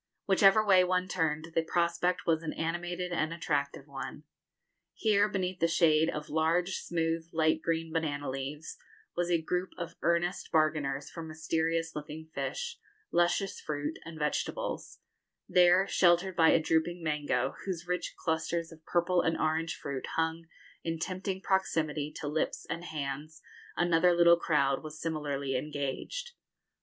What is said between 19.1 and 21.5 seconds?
and orange fruit hung in tempting